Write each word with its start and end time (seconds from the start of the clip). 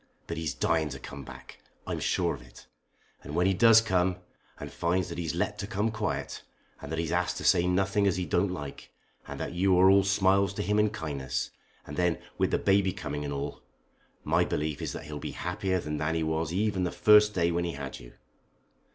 But 0.25 0.37
he's 0.37 0.55
dying 0.55 0.89
to 0.89 0.99
come 0.99 1.23
back. 1.23 1.59
I'm 1.85 1.99
sure 1.99 2.33
of 2.33 2.41
it. 2.41 2.65
And 3.23 3.35
when 3.35 3.45
he 3.45 3.53
does 3.53 3.81
come 3.81 4.15
and 4.59 4.71
finds 4.71 5.09
that 5.09 5.19
he's 5.19 5.35
let 5.35 5.59
to 5.59 5.67
come 5.67 5.91
quiet, 5.91 6.41
and 6.81 6.91
that 6.91 6.97
he's 6.97 7.11
asked 7.11 7.37
to 7.37 7.43
say 7.43 7.67
nothing 7.67 8.07
as 8.07 8.17
he 8.17 8.25
don't 8.25 8.49
like, 8.51 8.89
and 9.27 9.39
that 9.39 9.53
you 9.53 9.77
are 9.77 9.91
all 9.91 10.01
smiles 10.03 10.55
to 10.55 10.63
him 10.63 10.79
and 10.79 10.91
kindness, 10.91 11.51
and 11.85 11.97
then 11.97 12.17
with 12.39 12.49
the 12.49 12.57
baby 12.57 12.93
coming 12.93 13.23
and 13.23 13.31
all, 13.31 13.61
my 14.23 14.43
belief 14.43 14.81
is 14.81 14.91
that 14.93 15.03
he'll 15.03 15.19
be 15.19 15.33
happier 15.33 15.79
then 15.79 15.97
than 15.97 16.15
he 16.15 16.23
was 16.23 16.51
even 16.51 16.83
the 16.83 16.91
first 16.91 17.35
day 17.35 17.51
when 17.51 17.63
he 17.63 17.73
had 17.73 17.99
you." 17.99 18.13